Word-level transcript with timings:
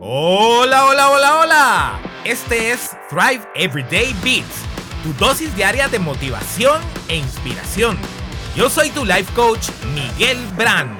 Hola, 0.00 0.86
hola, 0.86 1.10
hola, 1.10 1.40
hola. 1.40 2.00
Este 2.24 2.70
es 2.70 2.96
Thrive 3.10 3.40
Everyday 3.56 4.14
Beats, 4.22 4.62
tu 5.02 5.12
dosis 5.14 5.52
diaria 5.56 5.88
de 5.88 5.98
motivación 5.98 6.80
e 7.08 7.16
inspiración. 7.16 7.98
Yo 8.54 8.70
soy 8.70 8.90
tu 8.90 9.04
life 9.04 9.32
coach, 9.34 9.70
Miguel 9.96 10.38
Brand. 10.56 10.96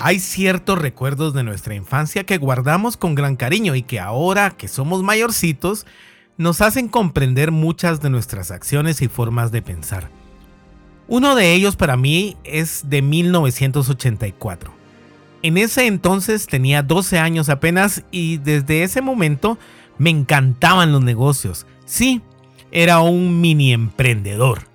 Hay 0.00 0.18
ciertos 0.18 0.76
recuerdos 0.80 1.32
de 1.32 1.44
nuestra 1.44 1.76
infancia 1.76 2.24
que 2.24 2.36
guardamos 2.36 2.96
con 2.96 3.14
gran 3.14 3.36
cariño 3.36 3.76
y 3.76 3.82
que 3.82 4.00
ahora 4.00 4.50
que 4.50 4.66
somos 4.66 5.04
mayorcitos 5.04 5.86
nos 6.36 6.60
hacen 6.60 6.88
comprender 6.88 7.52
muchas 7.52 8.00
de 8.00 8.10
nuestras 8.10 8.50
acciones 8.50 9.02
y 9.02 9.08
formas 9.08 9.52
de 9.52 9.62
pensar. 9.62 10.10
Uno 11.06 11.36
de 11.36 11.54
ellos 11.54 11.76
para 11.76 11.96
mí 11.96 12.36
es 12.42 12.90
de 12.90 13.02
1984. 13.02 14.79
En 15.42 15.56
ese 15.56 15.86
entonces 15.86 16.46
tenía 16.46 16.82
12 16.82 17.18
años 17.18 17.48
apenas 17.48 18.04
y 18.10 18.36
desde 18.38 18.82
ese 18.82 19.00
momento 19.00 19.58
me 19.98 20.10
encantaban 20.10 20.92
los 20.92 21.02
negocios. 21.02 21.66
Sí, 21.86 22.22
era 22.70 23.00
un 23.00 23.40
mini 23.40 23.72
emprendedor. 23.72 24.68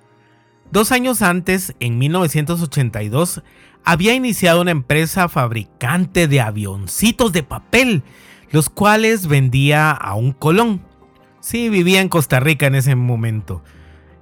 Dos 0.72 0.90
años 0.90 1.22
antes, 1.22 1.74
en 1.78 1.98
1982, 1.98 3.42
había 3.84 4.14
iniciado 4.14 4.62
una 4.62 4.72
empresa 4.72 5.28
fabricante 5.28 6.26
de 6.26 6.40
avioncitos 6.40 7.32
de 7.32 7.44
papel, 7.44 8.02
los 8.50 8.68
cuales 8.68 9.28
vendía 9.28 9.92
a 9.92 10.14
un 10.14 10.32
colón. 10.32 10.82
Sí, 11.40 11.68
vivía 11.68 12.00
en 12.00 12.08
Costa 12.08 12.40
Rica 12.40 12.66
en 12.66 12.74
ese 12.74 12.96
momento. 12.96 13.62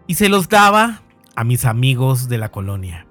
Y 0.06 0.16
se 0.16 0.28
los 0.28 0.50
daba 0.50 1.02
a 1.34 1.44
mis 1.44 1.64
amigos 1.64 2.28
de 2.28 2.36
la 2.36 2.50
colonia. 2.50 3.03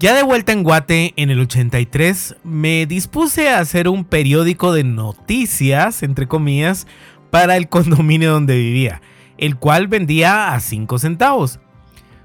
Ya 0.00 0.14
de 0.14 0.22
vuelta 0.22 0.52
en 0.52 0.62
Guate 0.62 1.12
en 1.16 1.30
el 1.30 1.40
83, 1.40 2.36
me 2.44 2.86
dispuse 2.86 3.50
a 3.50 3.58
hacer 3.58 3.88
un 3.88 4.04
periódico 4.04 4.72
de 4.72 4.84
noticias, 4.84 6.04
entre 6.04 6.28
comillas, 6.28 6.86
para 7.30 7.56
el 7.56 7.68
condominio 7.68 8.30
donde 8.30 8.56
vivía, 8.56 9.02
el 9.38 9.56
cual 9.56 9.88
vendía 9.88 10.54
a 10.54 10.60
5 10.60 11.00
centavos. 11.00 11.58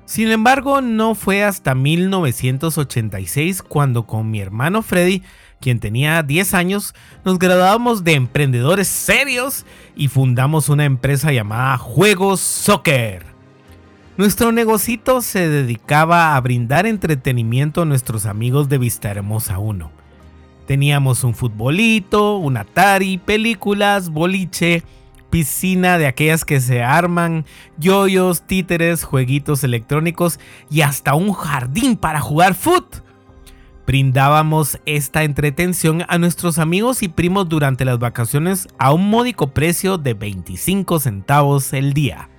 Sin 0.06 0.30
embargo, 0.30 0.82
no 0.82 1.16
fue 1.16 1.44
hasta 1.44 1.74
1986 1.74 3.64
cuando 3.64 4.06
con 4.06 4.30
mi 4.30 4.40
hermano 4.40 4.84
Freddy, 4.84 5.24
quien 5.60 5.80
tenía 5.80 6.22
10 6.22 6.54
años, 6.54 6.94
nos 7.26 7.40
graduamos 7.40 8.04
de 8.04 8.14
emprendedores 8.14 8.88
serios 8.88 9.66
y 9.96 10.10
fundamos 10.10 10.70
una 10.70 10.86
empresa 10.86 11.32
llamada 11.32 11.80
Juegos 11.80 12.40
Soccer. 12.40 13.33
Nuestro 14.16 14.52
negocito 14.52 15.24
se 15.24 15.50
dedicaba 15.50 16.36
a 16.36 16.42
brindar 16.42 16.86
entretenimiento 16.86 17.82
a 17.82 17.86
nuestros 17.86 18.28
amigos 18.28 18.70
de 18.70 18.78
Vista 18.78 19.10
Hermosa 19.10 19.58
1. 19.58 19.90
Teníamos 20.68 21.24
un 21.24 21.34
futbolito, 21.34 22.38
un 22.38 22.58
Atari, 22.58 23.18
películas, 23.18 24.12
boliche, 24.12 24.84
piscina 25.32 25.98
de 25.98 26.06
aquellas 26.06 26.46
que 26.46 26.62
se 26.62 26.84
arman, 26.84 27.44
yoyos, 27.80 28.44
títeres, 28.44 29.04
jueguitos 29.04 29.64
electrónicos 29.64 30.40
y 30.70 30.82
hasta 30.82 31.16
un 31.16 31.34
jardín 31.34 31.96
para 31.96 32.22
jugar 32.22 32.54
foot. 32.54 32.98
Brindábamos 33.88 34.78
esta 34.86 35.24
entretención 35.24 36.06
a 36.08 36.20
nuestros 36.20 36.60
amigos 36.60 37.02
y 37.02 37.08
primos 37.08 37.50
durante 37.50 37.84
las 37.84 37.98
vacaciones 37.98 38.68
a 38.78 38.94
un 38.94 39.10
módico 39.10 39.56
precio 39.56 39.98
de 39.98 40.14
25 40.14 41.00
centavos 41.00 41.74
el 41.74 41.94
día. 41.94 42.30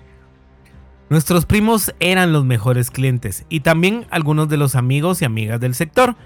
Nuestros 1.11 1.47
primos 1.47 1.95
eran 2.01 2.33
los 2.33 2.45
mejores 2.45 2.91
clientes 2.91 3.45
y 3.49 3.61
también 3.61 4.07
algunos 4.11 4.49
de 4.49 4.57
los 4.57 4.75
amigos 4.75 5.21
y 5.21 5.25
amigas 5.25 5.61
del 5.61 5.75
sector. 5.75 6.17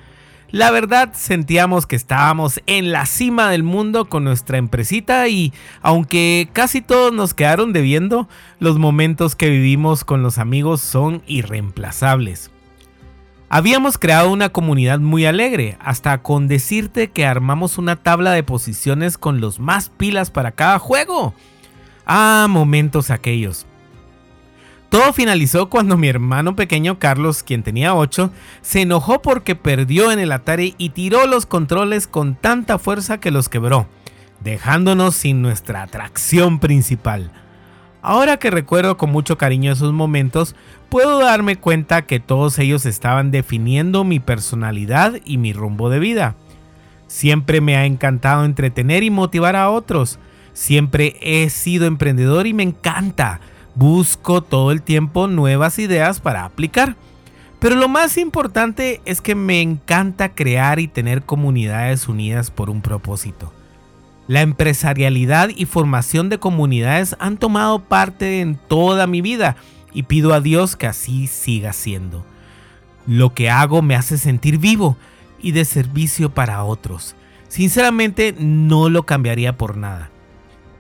La 0.51 0.71
verdad 0.71 1.13
sentíamos 1.13 1.87
que 1.87 1.97
estábamos 1.97 2.63
en 2.67 2.91
la 2.91 3.05
cima 3.05 3.51
del 3.51 3.63
mundo 3.63 4.07
con 4.07 4.25
nuestra 4.25 4.57
empresita 4.57 5.29
y 5.29 5.53
aunque 5.83 6.49
casi 6.55 6.81
todos 6.81 7.13
nos 7.13 7.35
quedaron 7.35 7.75
debiendo, 7.75 8.29
los 8.59 8.79
momentos 8.79 9.37
que 9.37 9.51
vivimos 9.51 10.05
con 10.05 10.23
los 10.23 10.39
amigos 10.39 10.81
son 10.81 11.23
irreemplazables. 11.27 12.51
Habíamos 13.51 13.99
creado 13.99 14.31
una 14.31 14.51
comunidad 14.51 15.01
muy 15.01 15.25
alegre, 15.25 15.79
hasta 15.81 16.23
con 16.23 16.49
decirte 16.49 17.09
que 17.09 17.27
armamos 17.27 17.79
una 17.79 17.97
tabla 17.97 18.33
de 18.33 18.43
posiciones 18.43 19.17
con 19.17 19.41
los 19.41 19.59
más 19.59 19.89
pilas 19.89 20.31
para 20.31 20.53
cada 20.53 20.79
juego. 20.79 21.35
Ah, 22.07 22.47
momentos 22.49 23.11
aquellos. 23.11 23.67
Todo 24.89 25.13
finalizó 25.13 25.69
cuando 25.69 25.99
mi 25.99 26.09
hermano 26.09 26.57
pequeño 26.57 26.99
Carlos, 26.99 27.43
quien 27.43 27.63
tenía 27.63 27.95
8, 27.95 28.31
se 28.63 28.83
enojó 28.83 29.21
porque 29.21 29.55
perdió 29.55 30.11
en 30.11 30.19
el 30.19 30.33
Atari 30.33 30.75
y 30.79 30.91
tiró 30.91 31.27
los 31.27 31.45
controles 31.45 32.07
con 32.07 32.37
tanta 32.37 32.79
fuerza 32.79 33.21
que 33.21 33.31
los 33.31 33.51
quebró, 33.51 33.87
dejándonos 34.41 35.15
sin 35.15 35.43
nuestra 35.43 35.83
atracción 35.83 36.59
principal. 36.59 37.33
Ahora 38.01 38.39
que 38.39 38.51
recuerdo 38.51 38.97
con 38.97 39.11
mucho 39.11 39.37
cariño 39.37 39.73
esos 39.73 39.93
momentos, 39.93 40.57
puedo 40.89 41.19
darme 41.19 41.57
cuenta 41.57 42.07
que 42.07 42.21
todos 42.21 42.59
ellos 42.59 42.87
estaban 42.87 43.31
definiendo 43.31 44.05
mi 44.05 44.21
personalidad 44.21 45.21
y 45.27 45.37
mi 45.37 45.53
rumbo 45.53 45.91
de 45.91 45.99
vida. 45.99 46.35
Siempre 47.09 47.61
me 47.61 47.77
ha 47.77 47.85
encantado 47.85 48.47
entretener 48.47 49.03
y 49.03 49.11
motivar 49.11 49.57
a 49.57 49.69
otros. 49.69 50.19
Siempre 50.55 51.17
he 51.21 51.51
sido 51.51 51.87
emprendedor 51.87 52.47
y 52.47 52.55
me 52.55 52.63
encanta 52.63 53.41
busco 53.75 54.43
todo 54.43 54.73
el 54.73 54.83
tiempo 54.83 55.27
nuevas 55.27 55.79
ideas 55.79 56.21
para 56.21 56.45
aplicar. 56.45 56.97
Pero 57.59 57.75
lo 57.75 57.89
más 57.89 58.19
importante 58.19 59.01
es 59.05 59.21
que 59.21 59.35
me 59.35 59.61
encanta 59.61 60.35
crear 60.35 60.79
y 60.79 60.89
tener 60.89 61.23
comunidades 61.23 62.09
unidas 62.09 62.51
por 62.51 62.71
un 62.71 62.83
propósito. 62.83 63.53
La 64.29 64.43
empresarialidad 64.43 65.49
y 65.49 65.65
formación 65.65 66.29
de 66.29 66.39
comunidades 66.39 67.17
han 67.19 67.39
tomado 67.39 67.81
parte 67.81 68.41
en 68.41 68.57
toda 68.57 69.07
mi 69.07 69.23
vida 69.23 69.57
y 69.93 70.05
pido 70.05 70.35
a 70.35 70.41
Dios 70.41 70.77
que 70.77 70.87
así 70.87 71.27
siga 71.27 71.73
siendo. 71.73 72.25
Lo 73.07 73.33
que 73.33 73.49
hago 73.49 73.81
me 73.81 73.97
hace 73.97 74.19
sentir 74.19 74.59
vivo 74.59 74.97
y 75.41 75.53
de 75.53 75.65
servicio 75.65 76.31
para 76.35 76.63
otros. 76.63 77.17
Sinceramente 77.49 78.35
no 78.39 78.91
lo 78.91 79.05
cambiaría 79.05 79.57
por 79.57 79.77
nada. 79.77 80.11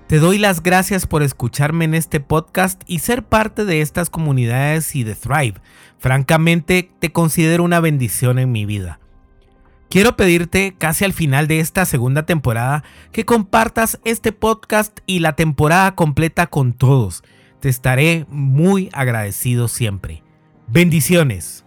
Te 0.08 0.20
doy 0.20 0.38
las 0.38 0.62
gracias 0.62 1.06
por 1.06 1.22
escucharme 1.22 1.84
en 1.84 1.92
este 1.92 2.18
podcast 2.18 2.80
y 2.86 3.00
ser 3.00 3.24
parte 3.24 3.66
de 3.66 3.82
estas 3.82 4.08
comunidades 4.08 4.96
y 4.96 5.04
de 5.04 5.14
Thrive. 5.14 5.60
Francamente, 5.98 6.90
te 6.98 7.12
considero 7.12 7.62
una 7.62 7.78
bendición 7.80 8.38
en 8.38 8.50
mi 8.50 8.64
vida. 8.64 9.00
Quiero 9.90 10.16
pedirte 10.16 10.74
casi 10.78 11.04
al 11.04 11.12
final 11.12 11.46
de 11.46 11.60
esta 11.60 11.84
segunda 11.84 12.24
temporada 12.24 12.84
que 13.12 13.26
compartas 13.26 14.00
este 14.04 14.32
podcast 14.32 14.98
y 15.04 15.18
la 15.18 15.36
temporada 15.36 15.94
completa 15.94 16.46
con 16.46 16.72
todos. 16.72 17.22
Te 17.60 17.68
estaré 17.68 18.24
muy 18.30 18.88
agradecido 18.94 19.68
siempre. 19.68 20.22
Bendiciones. 20.68 21.66